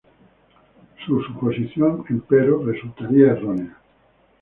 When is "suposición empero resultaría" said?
1.21-3.33